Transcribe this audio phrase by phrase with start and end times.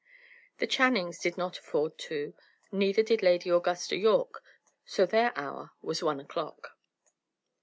[0.57, 2.33] The Channings did not afford two,
[2.71, 4.41] neither did Lady Augusta Yorke;
[4.83, 6.75] so their hour was one o'clock.